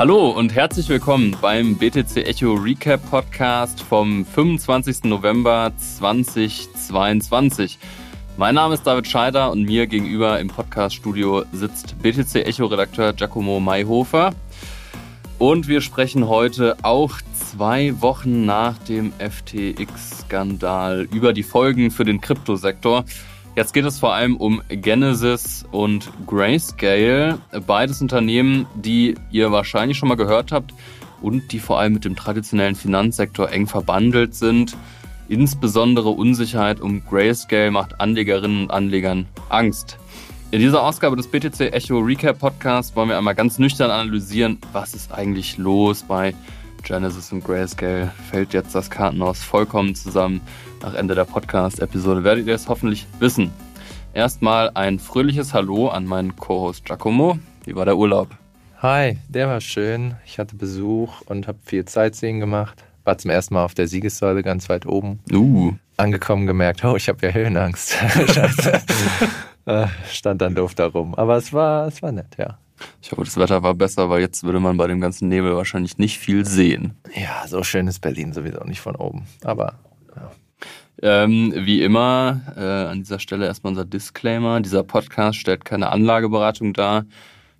[0.00, 5.04] Hallo und herzlich willkommen beim BTC Echo Recap Podcast vom 25.
[5.04, 7.78] November 2022.
[8.38, 13.60] Mein Name ist David Scheider und mir gegenüber im Podcaststudio sitzt BTC Echo Redakteur Giacomo
[13.60, 14.30] Mayhofer.
[15.38, 22.22] Und wir sprechen heute auch zwei Wochen nach dem FTX-Skandal über die Folgen für den
[22.22, 23.04] Kryptosektor.
[23.56, 30.08] Jetzt geht es vor allem um Genesis und Grayscale, beides Unternehmen, die ihr wahrscheinlich schon
[30.08, 30.72] mal gehört habt
[31.20, 34.76] und die vor allem mit dem traditionellen Finanzsektor eng verbandelt sind.
[35.28, 39.98] Insbesondere Unsicherheit um Grayscale macht Anlegerinnen und Anlegern Angst.
[40.52, 44.94] In dieser Ausgabe des BTC Echo Recap Podcast wollen wir einmal ganz nüchtern analysieren, was
[44.94, 46.34] ist eigentlich los bei
[46.82, 48.12] Genesis und Grayscale.
[48.30, 50.40] Fällt jetzt das Kartenhaus vollkommen zusammen?
[50.82, 53.52] Nach Ende der Podcast-Episode werdet ihr es hoffentlich wissen.
[54.14, 57.38] Erstmal ein fröhliches Hallo an meinen Co-Host Giacomo.
[57.64, 58.28] Wie war der Urlaub?
[58.78, 60.14] Hi, der war schön.
[60.24, 62.82] Ich hatte Besuch und habe viel Sightseeing gemacht.
[63.04, 65.20] War zum ersten Mal auf der Siegessäule ganz weit oben.
[65.30, 65.74] Uh.
[65.98, 67.92] Angekommen gemerkt, oh, ich habe ja Höhenangst.
[67.92, 68.80] Scheiße.
[69.66, 71.14] Äh, stand dann doof da rum.
[71.14, 72.58] Aber es war, es war nett, ja.
[73.02, 75.98] Ich hoffe, das Wetter war besser, weil jetzt würde man bei dem ganzen Nebel wahrscheinlich
[75.98, 76.96] nicht viel sehen.
[77.14, 79.26] Ja, so schön ist Berlin sowieso nicht von oben.
[79.44, 79.74] Aber
[80.16, 80.30] ja.
[81.02, 84.60] Ähm, wie immer, äh, an dieser Stelle erstmal unser Disclaimer.
[84.60, 87.06] Dieser Podcast stellt keine Anlageberatung dar.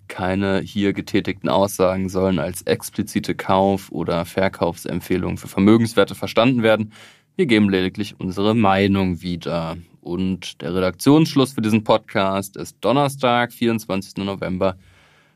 [0.07, 6.93] Keine hier getätigten Aussagen sollen als explizite Kauf- oder Verkaufsempfehlungen für Vermögenswerte verstanden werden.
[7.35, 9.77] Wir geben lediglich unsere Meinung wieder.
[10.01, 14.17] Und der Redaktionsschluss für diesen Podcast ist Donnerstag, 24.
[14.17, 14.75] November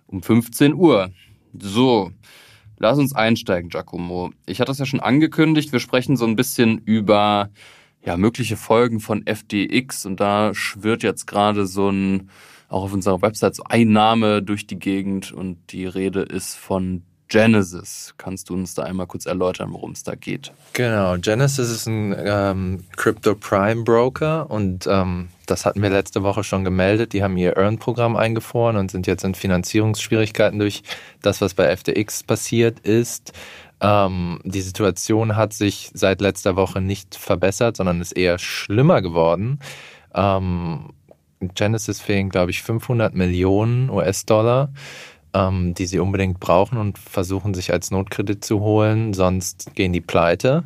[0.05, 1.09] um 15 Uhr.
[1.57, 2.11] So,
[2.77, 4.31] lass uns einsteigen, Giacomo.
[4.45, 7.49] Ich hatte es ja schon angekündigt, wir sprechen so ein bisschen über
[8.05, 12.29] ja, mögliche Folgen von FDX und da schwirrt jetzt gerade so ein,
[12.69, 17.03] auch auf unserer Website, so ein Name durch die Gegend und die Rede ist von
[17.27, 18.13] Genesis.
[18.17, 20.51] Kannst du uns da einmal kurz erläutern, worum es da geht?
[20.73, 26.43] Genau, Genesis ist ein ähm, Crypto Prime Broker und ähm, das hatten wir letzte Woche
[26.43, 27.13] schon gemeldet.
[27.13, 30.83] Die haben ihr Earn-Programm eingefroren und sind jetzt in Finanzierungsschwierigkeiten durch
[31.21, 33.33] das, was bei FTX passiert ist.
[33.85, 39.59] Ähm, die Situation hat sich seit letzter Woche nicht verbessert, sondern ist eher schlimmer geworden.
[40.15, 40.89] Ähm,
[41.53, 44.69] Genesis fehlen, glaube ich, 500 Millionen US-Dollar,
[45.35, 50.01] ähm, die sie unbedingt brauchen und versuchen sich als Notkredit zu holen, sonst gehen die
[50.01, 50.63] pleite.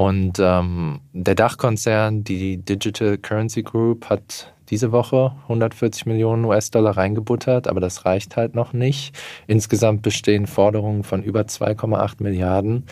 [0.00, 7.68] Und ähm, der Dachkonzern, die Digital Currency Group, hat diese Woche 140 Millionen US-Dollar reingebuttert,
[7.68, 9.14] aber das reicht halt noch nicht.
[9.46, 12.86] Insgesamt bestehen Forderungen von über 2,8 Milliarden.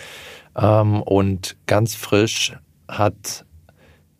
[0.54, 2.54] Ähm, und ganz frisch
[2.88, 3.46] hat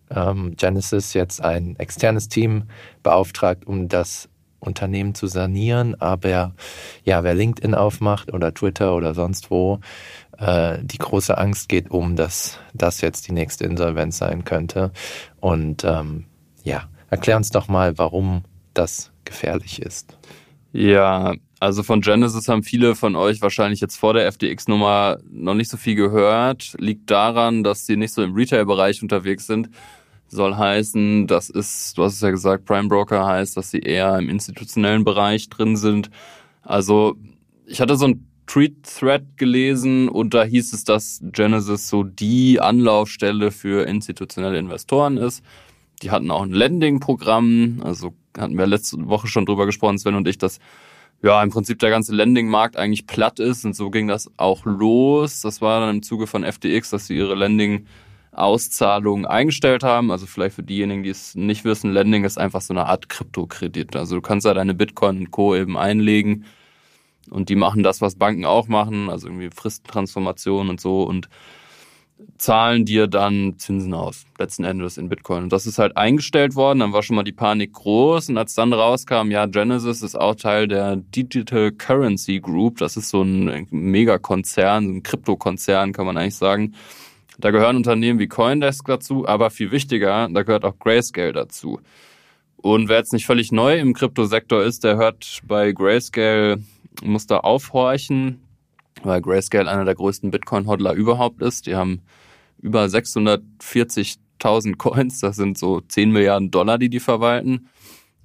[0.08, 2.70] ähm, Genesis jetzt ein externes Team
[3.02, 5.94] beauftragt, um das Unternehmen zu sanieren.
[6.00, 6.54] Aber
[7.08, 9.80] ja, wer LinkedIn aufmacht oder Twitter oder sonst wo,
[10.36, 14.92] äh, die große Angst geht um, dass das jetzt die nächste Insolvenz sein könnte.
[15.40, 16.26] Und ähm,
[16.64, 18.42] ja, erklär uns doch mal, warum
[18.74, 20.18] das gefährlich ist.
[20.72, 25.70] Ja, also von Genesis haben viele von euch wahrscheinlich jetzt vor der FTX-Nummer noch nicht
[25.70, 26.76] so viel gehört.
[26.78, 29.70] Liegt daran, dass sie nicht so im Retail-Bereich unterwegs sind.
[30.26, 34.18] Soll heißen, das ist, du hast es ja gesagt, Prime Broker heißt, dass sie eher
[34.18, 36.10] im institutionellen Bereich drin sind.
[36.68, 37.16] Also
[37.64, 43.50] ich hatte so ein Tweet-Thread gelesen und da hieß es, dass Genesis so die Anlaufstelle
[43.52, 45.42] für institutionelle Investoren ist.
[46.02, 50.28] Die hatten auch ein Lending-Programm, also hatten wir letzte Woche schon drüber gesprochen, Sven und
[50.28, 50.58] ich, dass
[51.22, 55.40] ja im Prinzip der ganze Lending-Markt eigentlich platt ist und so ging das auch los.
[55.40, 57.86] Das war dann im Zuge von FTX, dass sie ihre Lending
[58.38, 60.10] Auszahlungen eingestellt haben.
[60.10, 63.96] Also vielleicht für diejenigen, die es nicht wissen, Lending ist einfach so eine Art Kryptokredit.
[63.96, 65.54] Also du kannst da deine Bitcoin und Co.
[65.54, 66.44] eben einlegen
[67.30, 71.28] und die machen das, was Banken auch machen, also irgendwie Fristentransformation und so und
[72.36, 75.44] zahlen dir dann Zinsen aus, letzten Endes in Bitcoin.
[75.44, 78.54] Und das ist halt eingestellt worden, dann war schon mal die Panik groß und als
[78.54, 83.68] dann rauskam, ja, Genesis ist auch Teil der Digital Currency Group, das ist so ein
[83.70, 86.74] Megakonzern, so ein Kryptokonzern, kann man eigentlich sagen.
[87.38, 91.80] Da gehören Unternehmen wie Coindesk dazu, aber viel wichtiger, da gehört auch Grayscale dazu.
[92.56, 96.60] Und wer jetzt nicht völlig neu im Kryptosektor ist, der hört bei Grayscale
[97.02, 98.42] muss da aufhorchen,
[99.02, 101.66] weil Grayscale einer der größten Bitcoin-Hodler überhaupt ist.
[101.66, 102.02] Die haben
[102.60, 107.68] über 640.000 Coins, das sind so 10 Milliarden Dollar, die die verwalten.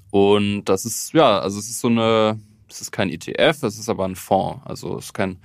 [0.09, 2.39] Und das ist, ja, also es ist so eine,
[2.69, 4.61] es ist kein ETF, es ist aber ein Fonds.
[4.65, 5.37] Also es ist kein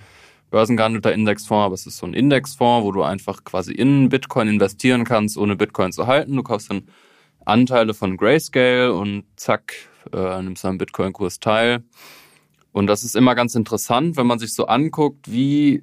[0.50, 5.04] börsengehandelter Indexfonds, aber es ist so ein Indexfonds, wo du einfach quasi in Bitcoin investieren
[5.04, 6.36] kannst, ohne Bitcoin zu halten.
[6.36, 6.88] Du kaufst dann
[7.44, 9.74] Anteile von Grayscale und zack,
[10.12, 11.82] äh, nimmst am Bitcoin-Kurs teil.
[12.72, 15.82] Und das ist immer ganz interessant, wenn man sich so anguckt, wie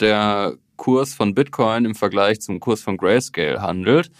[0.00, 4.10] der Kurs von Bitcoin im Vergleich zum Kurs von Grayscale handelt.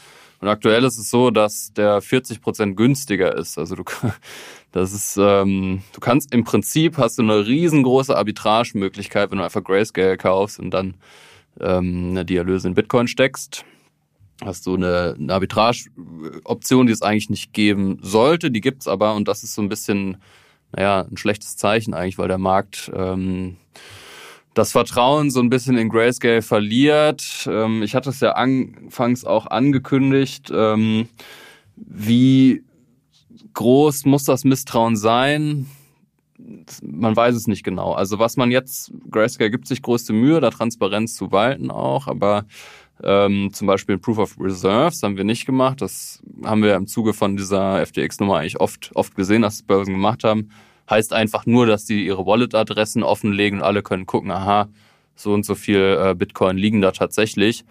[0.40, 3.58] Und aktuell ist es so, dass der 40 Prozent günstiger ist.
[3.58, 3.84] Also du,
[4.72, 9.64] das ist, ähm, du kannst im Prinzip hast du eine riesengroße Arbitrage-Möglichkeit, wenn du einfach
[9.64, 10.94] Grayscale kaufst und dann
[11.60, 13.64] ähm, die Erlöse in Bitcoin steckst.
[14.44, 19.28] Hast du eine, eine Arbitrage-Option, die es eigentlich nicht geben sollte, die gibt's aber und
[19.28, 20.18] das ist so ein bisschen,
[20.72, 23.56] naja, ein schlechtes Zeichen eigentlich, weil der Markt ähm,
[24.52, 27.46] das Vertrauen so ein bisschen in Grayscale verliert.
[27.50, 30.50] Ähm, ich hatte es ja anfangs auch angekündigt.
[30.52, 31.08] Ähm,
[31.76, 32.62] wie
[33.56, 35.66] groß muss das Misstrauen sein?
[36.82, 37.92] Man weiß es nicht genau.
[37.92, 42.44] Also was man jetzt, Grayscale gibt sich größte Mühe, da Transparenz zu walten auch, aber
[43.02, 45.82] ähm, zum Beispiel Proof of Reserves haben wir nicht gemacht.
[45.82, 50.24] Das haben wir im Zuge von dieser FTX-Nummer eigentlich oft, oft gesehen, dass Börsen gemacht
[50.24, 50.50] haben
[50.88, 54.68] heißt einfach nur, dass die ihre Wallet-Adressen offenlegen und alle können gucken, aha,
[55.14, 57.64] so und so viel äh, Bitcoin liegen da tatsächlich.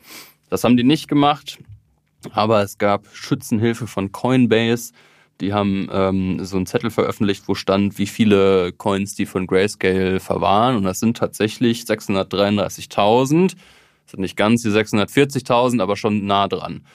[0.50, 1.60] Das haben die nicht gemacht,
[2.32, 4.94] aber es gab Schützenhilfe von Coinbase.
[5.42, 10.20] Die haben ähm, so einen Zettel veröffentlicht, wo stand, wie viele Coins die von Grayscale
[10.20, 10.78] verwahren.
[10.78, 13.48] Und das sind tatsächlich 633.000.
[13.48, 16.86] Das sind nicht ganz die 640.000, aber schon nah dran.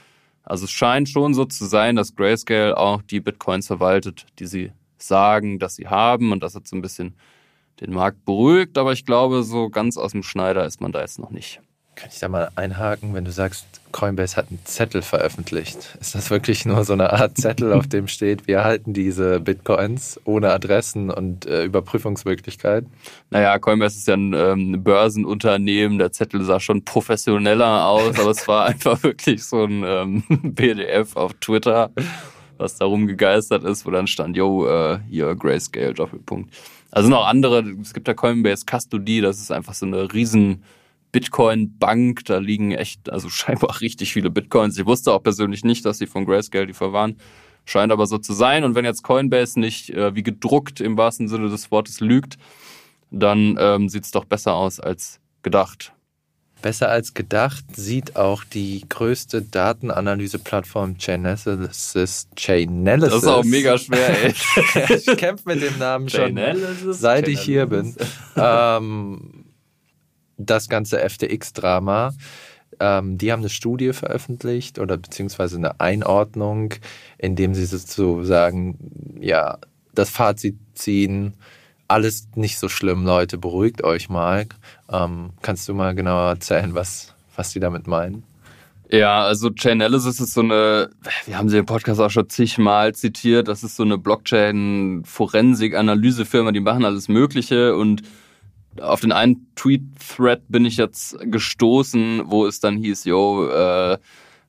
[0.43, 4.73] Also es scheint schon so zu sein, dass Grayscale auch die Bitcoins verwaltet, die sie
[4.97, 6.33] sagen, dass sie haben.
[6.33, 7.15] Und das hat so ein bisschen
[7.81, 8.79] den Markt beruhigt.
[8.79, 11.61] Aber ich glaube, so ganz aus dem Schneider ist man da jetzt noch nicht.
[12.01, 15.99] Kann ich da mal einhaken, wenn du sagst, Coinbase hat einen Zettel veröffentlicht?
[16.01, 20.19] Ist das wirklich nur so eine Art Zettel, auf dem steht, wir halten diese Bitcoins
[20.25, 22.87] ohne Adressen und äh, Überprüfungsmöglichkeit?
[23.29, 25.99] Naja, Coinbase ist ja ein ähm, Börsenunternehmen.
[25.99, 31.17] Der Zettel sah schon professioneller aus, aber es war einfach wirklich so ein ähm, PDF
[31.17, 31.91] auf Twitter
[32.57, 36.55] was darum gegeistert ist, wo dann stand, yo, äh, hier Grayscale, Doppelpunkt.
[36.91, 40.63] Also noch andere, es gibt da Coinbase Custody, das ist einfach so eine riesen
[41.13, 44.79] Bitcoin-Bank, da liegen echt, also scheinbar richtig viele Bitcoins.
[44.79, 47.17] Ich wusste auch persönlich nicht, dass sie von Grayscale die verwahren.
[47.65, 48.65] Scheint aber so zu sein.
[48.65, 52.37] Und wenn jetzt Coinbase nicht äh, wie gedruckt im wahrsten Sinne des Wortes lügt,
[53.11, 55.93] dann ähm, sieht es doch besser aus als gedacht.
[56.63, 62.29] Besser als gedacht sieht auch die größte Datenanalyse-Plattform Chainalysis.
[62.37, 63.11] Chainalysis.
[63.11, 64.35] Das ist auch mega schwer, ey.
[64.97, 66.39] ich kämpfe mit dem Namen schon,
[66.91, 67.97] seit ich hier bin.
[68.37, 69.40] Ähm,
[70.47, 72.15] das ganze FTX-Drama.
[72.79, 76.75] Ähm, die haben eine Studie veröffentlicht oder beziehungsweise eine Einordnung,
[77.19, 79.59] in dem sie sozusagen ja
[79.95, 81.35] das Fazit ziehen
[81.91, 84.47] alles nicht so schlimm, Leute, beruhigt euch mal.
[84.91, 88.23] Ähm, kannst du mal genauer erzählen, was, was die damit meinen?
[88.89, 90.91] Ja, also Chainalysis ist so eine,
[91.27, 96.61] wir haben sie im Podcast auch schon zigmal zitiert, das ist so eine Blockchain-Forensik-Analysefirma, die
[96.61, 98.03] machen alles Mögliche und
[98.81, 103.99] auf den einen Tweet-Thread bin ich jetzt gestoßen, wo es dann hieß, yo, äh,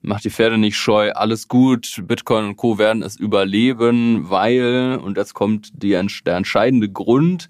[0.02, 2.78] macht die Pferde nicht scheu, alles gut, Bitcoin und Co.
[2.78, 7.50] werden es überleben, weil, und jetzt kommt die, der entscheidende Grund,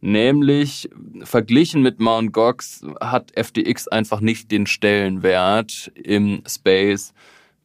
[0.00, 0.88] nämlich
[1.24, 2.32] verglichen mit Mt.
[2.32, 7.14] Gox hat FTX einfach nicht den Stellenwert im Space,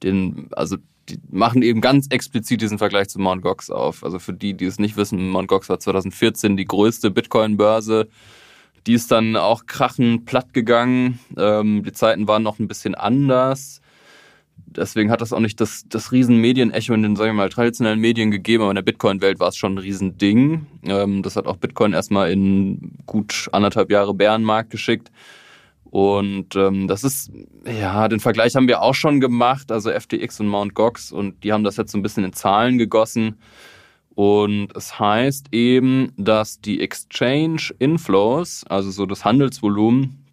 [0.01, 0.77] den, also
[1.09, 3.41] die machen eben ganz explizit diesen Vergleich zu Mt.
[3.41, 4.03] Gox auf.
[4.03, 5.47] Also für die, die es nicht wissen, Mt.
[5.47, 8.07] Gox war 2014 die größte Bitcoin-Börse.
[8.87, 11.19] Die ist dann auch krachen platt gegangen.
[11.37, 13.81] Ähm, die Zeiten waren noch ein bisschen anders
[14.77, 17.99] deswegen hat das auch nicht das, das riesen Medienecho in den, sagen wir mal, traditionellen
[17.99, 20.65] Medien gegeben, aber in der Bitcoin-Welt war es schon ein Riesending.
[20.83, 25.11] Ähm, das hat auch Bitcoin erstmal in gut anderthalb Jahre Bärenmarkt geschickt.
[25.85, 27.31] Und ähm, das ist,
[27.67, 30.73] ja, den Vergleich haben wir auch schon gemacht, also FTX und Mt.
[30.73, 33.35] Gox, und die haben das jetzt so ein bisschen in Zahlen gegossen.
[34.15, 40.23] Und es heißt eben, dass die Exchange Inflows, also so das Handelsvolumen,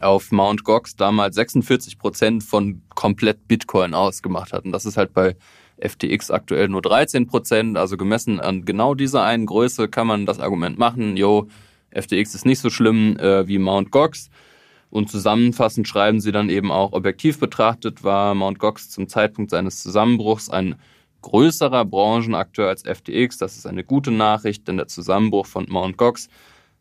[0.00, 4.64] auf Mount Gox damals 46 Prozent von komplett Bitcoin ausgemacht hat.
[4.64, 5.36] Und das ist halt bei
[5.78, 7.78] FTX aktuell nur 13 Prozent.
[7.78, 11.48] Also gemessen an genau dieser einen Größe kann man das Argument machen, yo,
[11.92, 14.30] FTX ist nicht so schlimm äh, wie Mount Gox.
[14.90, 19.82] Und zusammenfassend schreiben sie dann eben auch, objektiv betrachtet war Mount Gox zum Zeitpunkt seines
[19.82, 20.76] Zusammenbruchs ein
[21.24, 23.38] größerer Branchenakteur als FTX.
[23.38, 26.28] Das ist eine gute Nachricht, denn der Zusammenbruch von Mount Gox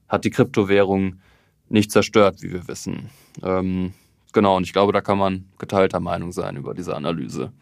[0.10, 1.22] hat die Kryptowährung
[1.70, 3.10] nicht zerstört, wie wir wissen.
[3.42, 3.94] Ähm,
[4.34, 7.54] genau, und ich glaube, da kann man geteilter Meinung sein über diese Analyse.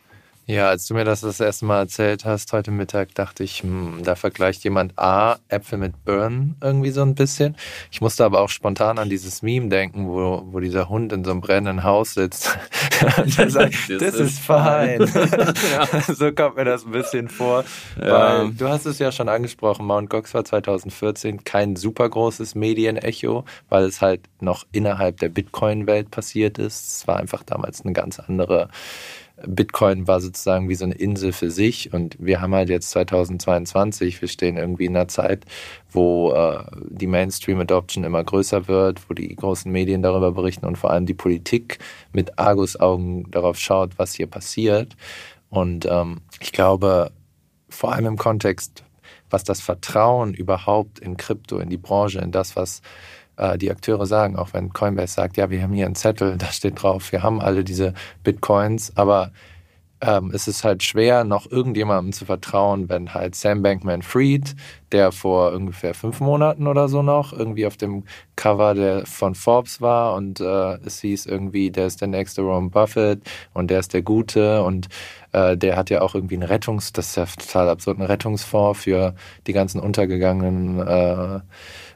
[0.52, 4.02] Ja, als du mir das das erste Mal erzählt hast heute Mittag, dachte ich, hm,
[4.04, 7.56] da vergleicht jemand A, Äpfel mit Birnen irgendwie so ein bisschen.
[7.90, 11.32] Ich musste aber auch spontan an dieses Meme denken, wo, wo dieser Hund in so
[11.32, 12.58] einem brennenden Haus sitzt.
[13.38, 15.00] der sagt, das ist fein.
[15.72, 16.02] ja.
[16.02, 17.64] So kommt mir das ein bisschen vor.
[17.98, 18.42] Ja.
[18.42, 23.46] Weil du hast es ja schon angesprochen, Mount Gox war 2014 kein super großes Medienecho,
[23.70, 26.98] weil es halt noch innerhalb der Bitcoin-Welt passiert ist.
[26.98, 28.68] Es war einfach damals eine ganz andere
[29.46, 34.22] Bitcoin war sozusagen wie so eine Insel für sich und wir haben halt jetzt 2022,
[34.22, 35.46] wir stehen irgendwie in einer Zeit,
[35.90, 40.92] wo äh, die Mainstream-Adoption immer größer wird, wo die großen Medien darüber berichten und vor
[40.92, 41.80] allem die Politik
[42.14, 44.96] mit Argusaugen darauf schaut, was hier passiert.
[45.50, 47.12] Und ähm, ich glaube,
[47.70, 48.84] vor allem im Kontext,
[49.30, 52.82] was das Vertrauen überhaupt in Krypto, in die Branche, in das, was
[53.42, 56.48] äh, die Akteure sagen, auch wenn Coinbase sagt, ja, wir haben hier einen Zettel, da
[56.48, 57.94] steht drauf, wir haben alle diese
[58.24, 59.32] Bitcoins, aber
[60.04, 64.56] ähm, es ist halt schwer, noch irgendjemandem zu vertrauen, wenn halt Sam Bankman Fried,
[64.92, 68.04] der vor ungefähr fünf Monaten oder so noch irgendwie auf dem
[68.36, 72.72] Cover der, von Forbes war und äh, es hieß irgendwie, der ist der nächste Ron
[72.72, 73.22] Buffett
[73.54, 74.88] und der ist der Gute und
[75.34, 78.82] äh, der hat ja auch irgendwie einen Rettungs, das ist ja total absurd, einen Rettungsfonds
[78.82, 79.14] für
[79.46, 81.40] die ganzen untergegangenen äh,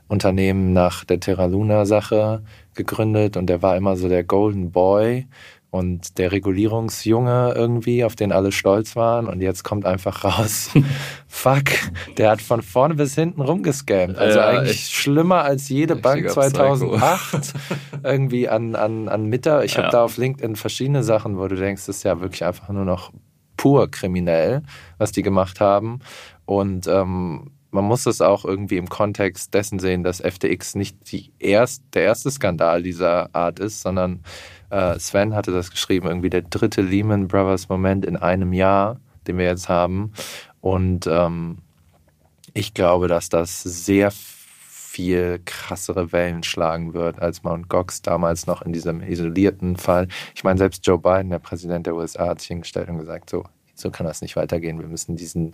[0.07, 2.43] Unternehmen nach der Terra Luna Sache
[2.75, 5.27] gegründet und der war immer so der Golden Boy
[5.75, 10.69] und der Regulierungsjunge irgendwie, auf den alle stolz waren und jetzt kommt einfach raus,
[11.27, 11.65] fuck,
[12.17, 14.17] der hat von vorne bis hinten rumgescampt.
[14.17, 17.53] Also ja, eigentlich schlimmer als jede Bank 2008
[18.03, 19.65] irgendwie an, an, an Mitter.
[19.65, 19.91] Ich habe ja.
[19.91, 23.11] da auf LinkedIn verschiedene Sachen, wo du denkst, das ist ja wirklich einfach nur noch
[23.57, 24.61] pur kriminell,
[24.97, 25.99] was die gemacht haben.
[26.45, 31.31] Und ähm, man muss es auch irgendwie im Kontext dessen sehen, dass FTX nicht die
[31.39, 34.23] erst, der erste Skandal dieser Art ist, sondern
[34.69, 39.37] äh, Sven hatte das geschrieben, irgendwie der dritte Lehman Brothers Moment in einem Jahr, den
[39.37, 40.13] wir jetzt haben.
[40.61, 41.59] Und ähm,
[42.53, 48.61] ich glaube, dass das sehr viel krassere Wellen schlagen wird, als Mount Gox damals noch
[48.61, 50.07] in diesem isolierten Fall.
[50.33, 53.43] Ich meine, selbst Joe Biden, der Präsident der USA, hat sich hingestellt und gesagt, so,
[53.75, 54.79] so kann das nicht weitergehen.
[54.79, 55.53] Wir müssen diesen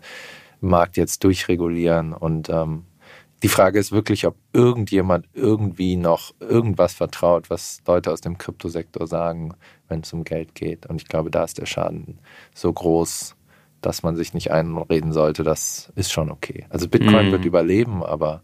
[0.70, 2.14] Markt jetzt durchregulieren.
[2.14, 2.86] Und ähm,
[3.44, 9.08] die Frage ist wirklich, ob irgendjemand irgendwie noch irgendwas vertraut, was Leute aus dem Kryptosektor
[9.08, 9.56] sagen,
[9.88, 10.86] wenn es um Geld geht.
[10.86, 12.20] Und ich glaube, da ist der Schaden
[12.54, 13.36] so groß,
[13.82, 16.66] dass man sich nicht einreden sollte, das ist schon okay.
[16.70, 17.32] Also Bitcoin mm.
[17.32, 18.44] wird überleben, aber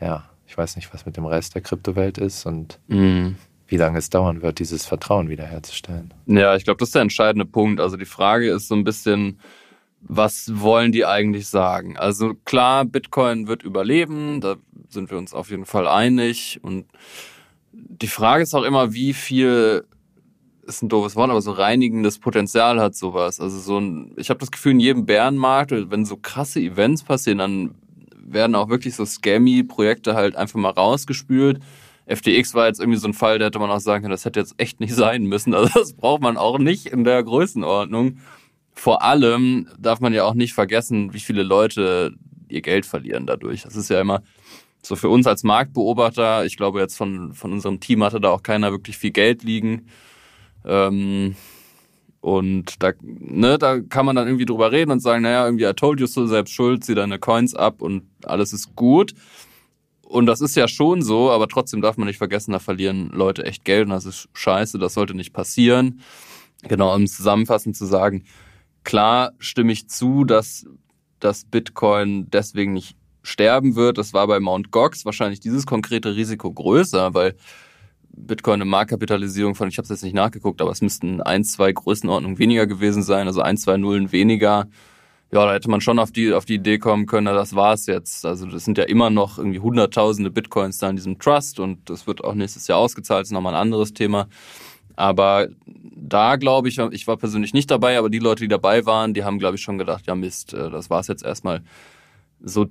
[0.00, 3.30] ja, ich weiß nicht, was mit dem Rest der Kryptowelt ist und mm.
[3.66, 6.14] wie lange es dauern wird, dieses Vertrauen wiederherzustellen.
[6.26, 7.80] Ja, ich glaube, das ist der entscheidende Punkt.
[7.80, 9.40] Also die Frage ist so ein bisschen,
[10.06, 11.96] was wollen die eigentlich sagen?
[11.96, 14.56] Also klar, Bitcoin wird überleben, da
[14.88, 16.60] sind wir uns auf jeden Fall einig.
[16.62, 16.86] Und
[17.72, 19.84] die Frage ist auch immer, wie viel
[20.66, 23.40] ist ein doofes Wort, aber so reinigendes Potenzial hat sowas.
[23.40, 27.38] Also so ein, ich habe das Gefühl, in jedem Bärenmarkt, wenn so krasse Events passieren,
[27.38, 27.74] dann
[28.16, 31.60] werden auch wirklich so Scammy-Projekte halt einfach mal rausgespült.
[32.06, 34.40] FTX war jetzt irgendwie so ein Fall, da hätte man auch sagen können, das hätte
[34.40, 35.54] jetzt echt nicht sein müssen.
[35.54, 38.18] Also das braucht man auch nicht in der Größenordnung
[38.74, 42.14] vor allem darf man ja auch nicht vergessen, wie viele Leute
[42.48, 43.62] ihr Geld verlieren dadurch.
[43.62, 44.22] Das ist ja immer
[44.82, 46.44] so für uns als Marktbeobachter.
[46.44, 49.86] Ich glaube, jetzt von, von unserem Team hatte da auch keiner wirklich viel Geld liegen.
[50.64, 51.36] Ähm,
[52.20, 55.74] und da, ne, da kann man dann irgendwie drüber reden und sagen, naja, irgendwie, I
[55.74, 59.14] told you so, selbst schuld, zieh deine Coins ab und alles ist gut.
[60.02, 63.44] Und das ist ja schon so, aber trotzdem darf man nicht vergessen, da verlieren Leute
[63.44, 66.00] echt Geld und das ist scheiße, das sollte nicht passieren.
[66.62, 68.24] Genau, um zusammenfassend zu sagen,
[68.84, 70.66] Klar stimme ich zu, dass
[71.18, 73.98] das Bitcoin deswegen nicht sterben wird.
[73.98, 74.70] Das war bei Mt.
[74.70, 77.34] Gox wahrscheinlich dieses konkrete Risiko größer, weil
[78.16, 81.72] Bitcoin eine Marktkapitalisierung von, ich habe es jetzt nicht nachgeguckt, aber es müssten ein, zwei
[81.72, 84.68] Größenordnungen weniger gewesen sein, also ein, zwei Nullen weniger.
[85.32, 87.86] Ja, da hätte man schon auf die, auf die Idee kommen können, na, das war's
[87.86, 88.24] jetzt.
[88.24, 92.06] Also das sind ja immer noch irgendwie hunderttausende Bitcoins da in diesem Trust und das
[92.06, 94.28] wird auch nächstes Jahr ausgezahlt, ist nochmal ein anderes Thema.
[94.96, 95.48] Aber
[95.96, 99.24] da glaube ich, ich war persönlich nicht dabei, aber die Leute, die dabei waren, die
[99.24, 101.62] haben, glaube ich, schon gedacht, ja Mist, äh, das war's jetzt erstmal.
[102.40, 102.66] So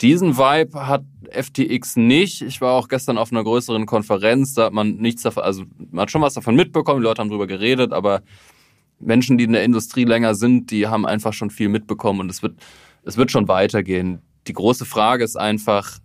[0.00, 2.42] diesen Vibe hat FTX nicht.
[2.42, 6.02] Ich war auch gestern auf einer größeren Konferenz, da hat man nichts davon, also man
[6.02, 8.22] hat schon was davon mitbekommen, die Leute haben drüber geredet, aber
[8.98, 12.42] Menschen, die in der Industrie länger sind, die haben einfach schon viel mitbekommen und es
[12.42, 12.58] wird,
[13.04, 14.20] es wird schon weitergehen.
[14.46, 15.98] Die große Frage ist einfach,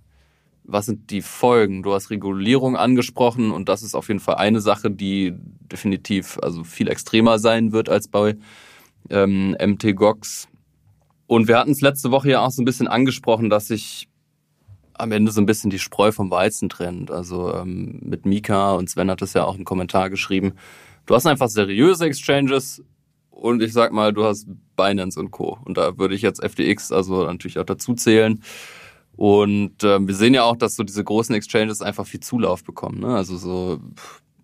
[0.72, 1.84] was sind die Folgen?
[1.84, 5.34] Du hast Regulierung angesprochen und das ist auf jeden Fall eine Sache, die
[5.72, 8.38] definitiv also viel extremer sein wird als bei
[9.10, 10.48] ähm, MT Gox.
[11.28, 14.08] Und wir hatten es letzte Woche ja auch so ein bisschen angesprochen, dass sich
[14.94, 17.10] am Ende so ein bisschen die Spreu vom Weizen trennt.
[17.10, 20.54] Also ähm, mit Mika und Sven hat es ja auch einen Kommentar geschrieben.
[21.06, 22.84] Du hast einfach seriöse Exchanges,
[23.42, 25.58] und ich sag mal, du hast Binance und Co.
[25.66, 28.42] Und da würde ich jetzt FTX also natürlich auch dazu zählen.
[29.16, 33.00] Und ähm, wir sehen ja auch, dass so diese großen Exchanges einfach viel Zulauf bekommen.
[33.00, 33.16] Ne?
[33.16, 33.80] Also so,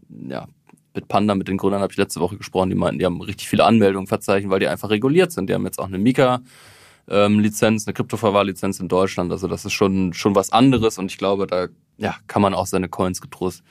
[0.10, 0.48] ja,
[0.94, 3.48] mit Panda, mit den Gründern habe ich letzte Woche gesprochen, die meinten, die haben richtig
[3.48, 5.50] viele Anmeldungen verzeichnet, weil die einfach reguliert sind.
[5.50, 6.42] Die haben jetzt auch eine Mika.
[7.10, 9.32] Ähm, Lizenz, eine Kryptoverwahrlizenz in Deutschland.
[9.32, 12.68] Also das ist schon, schon was anderes und ich glaube, da ja, kann man auch
[12.68, 13.64] seine Coins getrost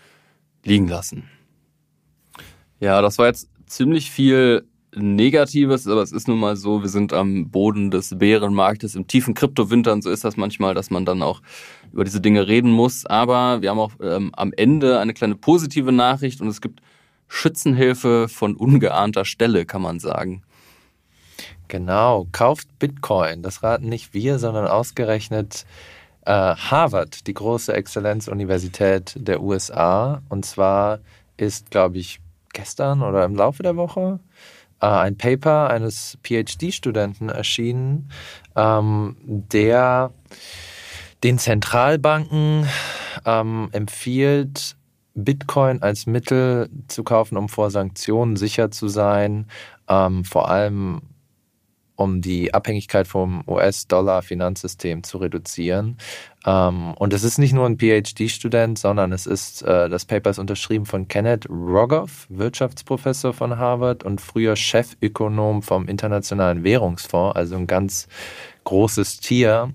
[0.64, 1.28] liegen lassen.
[2.80, 7.12] Ja, das war jetzt ziemlich viel Negatives, aber es ist nun mal so, wir sind
[7.12, 11.22] am Boden des Bärenmarktes im tiefen Kryptowinter und so ist das manchmal, dass man dann
[11.22, 11.42] auch
[11.92, 13.04] über diese Dinge reden muss.
[13.04, 16.80] Aber wir haben auch ähm, am Ende eine kleine positive Nachricht und es gibt
[17.28, 20.42] Schützenhilfe von ungeahnter Stelle, kann man sagen.
[21.68, 23.42] Genau, kauft Bitcoin.
[23.42, 25.66] Das raten nicht wir, sondern ausgerechnet
[26.24, 30.22] äh, Harvard, die große Exzellenzuniversität der USA.
[30.28, 31.00] Und zwar
[31.36, 32.20] ist, glaube ich,
[32.52, 34.20] gestern oder im Laufe der Woche
[34.80, 38.10] ein Paper eines PhD-Studenten erschienen,
[38.54, 40.12] ähm, der
[41.24, 42.68] den Zentralbanken
[43.24, 44.76] ähm, empfiehlt,
[45.14, 49.46] Bitcoin als Mittel zu kaufen, um vor Sanktionen sicher zu sein,
[49.88, 51.00] ähm, vor allem
[51.96, 55.96] um die Abhängigkeit vom US-Dollar-Finanzsystem zu reduzieren.
[56.44, 60.38] Ähm, und es ist nicht nur ein PhD-Student, sondern es ist, äh, das Paper ist
[60.38, 67.66] unterschrieben von Kenneth Rogoff, Wirtschaftsprofessor von Harvard und früher Chefökonom vom Internationalen Währungsfonds, also ein
[67.66, 68.06] ganz
[68.64, 69.72] großes Tier.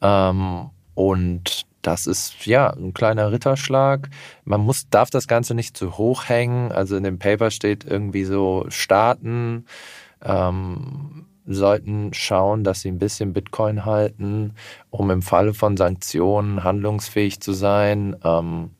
[0.00, 4.10] Ähm, und das ist ja ein kleiner Ritterschlag.
[4.44, 6.72] Man muss, darf das Ganze nicht zu hoch hängen.
[6.72, 9.64] Also in dem Paper steht irgendwie so Staaten,
[10.22, 14.54] ähm, sollten schauen, dass sie ein bisschen Bitcoin halten,
[14.90, 18.16] um im Falle von Sanktionen handlungsfähig zu sein.
[18.24, 18.70] Ähm,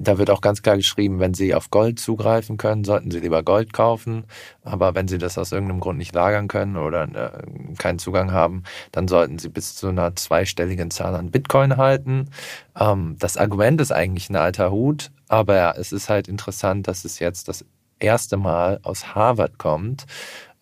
[0.00, 3.42] da wird auch ganz klar geschrieben, wenn Sie auf Gold zugreifen können, sollten Sie lieber
[3.42, 4.24] Gold kaufen.
[4.62, 8.62] Aber wenn Sie das aus irgendeinem Grund nicht lagern können oder äh, keinen Zugang haben,
[8.92, 12.30] dann sollten Sie bis zu einer zweistelligen Zahl an Bitcoin halten.
[12.78, 17.18] Ähm, das Argument ist eigentlich ein alter Hut, aber es ist halt interessant, dass es
[17.18, 17.66] jetzt das
[17.98, 20.06] erste Mal aus Harvard kommt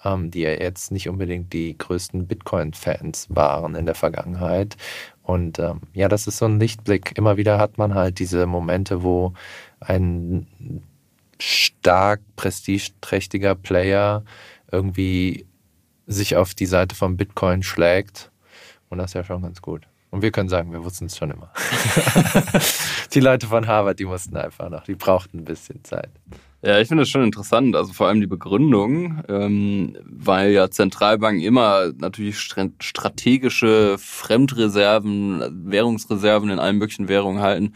[0.05, 4.77] ähm, die ja jetzt nicht unbedingt die größten Bitcoin-Fans waren in der Vergangenheit.
[5.23, 7.17] Und ähm, ja, das ist so ein Lichtblick.
[7.17, 9.35] Immer wieder hat man halt diese Momente, wo
[9.81, 10.47] ein
[11.39, 14.25] stark prestigeträchtiger Player
[14.71, 15.47] irgendwie
[16.07, 18.31] sich auf die Seite von Bitcoin schlägt.
[18.89, 19.87] Und das ist ja schon ganz gut.
[20.11, 21.53] Und wir können sagen, wir wussten es schon immer.
[23.13, 26.11] die Leute von Harvard, die mussten einfach noch, die brauchten ein bisschen Zeit.
[26.61, 31.41] Ja, ich finde das schon interessant, also vor allem die Begründung, ähm, weil ja Zentralbanken
[31.41, 37.75] immer natürlich strategische Fremdreserven, Währungsreserven in allen möglichen Währungen halten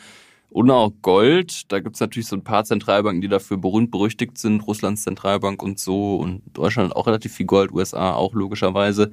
[0.51, 1.71] und auch Gold.
[1.71, 5.79] Da gibt's natürlich so ein paar Zentralbanken, die dafür berühmt berüchtigt sind, Russlands Zentralbank und
[5.79, 9.13] so und Deutschland auch relativ viel Gold, USA auch logischerweise.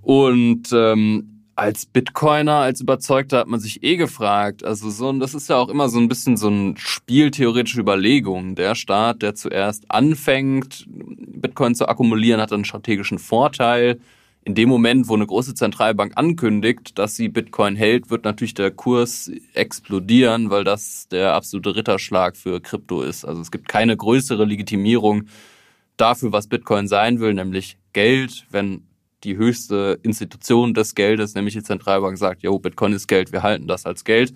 [0.00, 4.64] Und ähm, als Bitcoiner, als Überzeugter hat man sich eh gefragt.
[4.64, 8.54] Also so, und das ist ja auch immer so ein bisschen so ein spieltheoretische Überlegung.
[8.54, 14.00] Der Staat, der zuerst anfängt, Bitcoin zu akkumulieren, hat einen strategischen Vorteil.
[14.46, 18.70] In dem Moment, wo eine große Zentralbank ankündigt, dass sie Bitcoin hält, wird natürlich der
[18.70, 23.24] Kurs explodieren, weil das der absolute Ritterschlag für Krypto ist.
[23.24, 25.28] Also es gibt keine größere Legitimierung
[25.96, 28.44] dafür, was Bitcoin sein will, nämlich Geld.
[28.50, 28.82] Wenn
[29.24, 33.66] die höchste Institution des Geldes, nämlich die Zentralbank, sagt, jo, Bitcoin ist Geld, wir halten
[33.66, 34.34] das als Geld.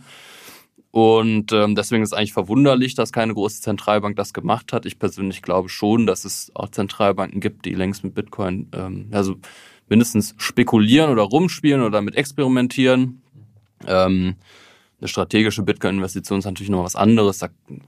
[0.90, 4.86] Und ähm, deswegen ist es eigentlich verwunderlich, dass keine große Zentralbank das gemacht hat.
[4.86, 9.36] Ich persönlich glaube schon, dass es auch Zentralbanken gibt, die längst mit Bitcoin, ähm, also
[9.88, 13.22] mindestens spekulieren oder rumspielen oder damit experimentieren.
[13.86, 14.36] Ähm,
[15.00, 17.38] eine strategische Bitcoin-Investition ist natürlich noch was anderes.